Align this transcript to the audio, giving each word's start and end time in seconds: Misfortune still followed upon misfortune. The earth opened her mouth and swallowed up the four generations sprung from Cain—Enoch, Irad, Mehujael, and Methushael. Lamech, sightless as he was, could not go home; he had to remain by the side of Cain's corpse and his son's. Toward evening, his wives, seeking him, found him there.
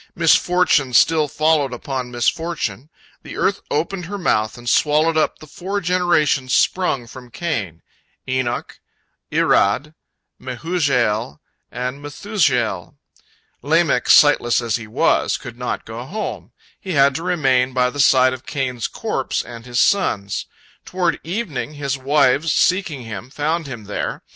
Misfortune 0.15 0.93
still 0.93 1.27
followed 1.27 1.71
upon 1.71 2.09
misfortune. 2.09 2.89
The 3.21 3.37
earth 3.37 3.61
opened 3.69 4.05
her 4.05 4.17
mouth 4.17 4.57
and 4.57 4.67
swallowed 4.67 5.15
up 5.15 5.37
the 5.37 5.45
four 5.45 5.79
generations 5.79 6.55
sprung 6.55 7.05
from 7.05 7.29
Cain—Enoch, 7.29 8.79
Irad, 9.31 9.93
Mehujael, 10.41 11.37
and 11.71 12.03
Methushael. 12.03 12.95
Lamech, 13.61 14.09
sightless 14.09 14.59
as 14.59 14.77
he 14.77 14.87
was, 14.87 15.37
could 15.37 15.55
not 15.59 15.85
go 15.85 16.03
home; 16.03 16.51
he 16.79 16.93
had 16.93 17.13
to 17.13 17.21
remain 17.21 17.71
by 17.71 17.91
the 17.91 17.99
side 17.99 18.33
of 18.33 18.43
Cain's 18.47 18.87
corpse 18.87 19.43
and 19.43 19.67
his 19.67 19.79
son's. 19.79 20.47
Toward 20.83 21.19
evening, 21.23 21.75
his 21.75 21.95
wives, 21.99 22.51
seeking 22.51 23.03
him, 23.03 23.29
found 23.29 23.67
him 23.67 23.83
there. 23.83 24.23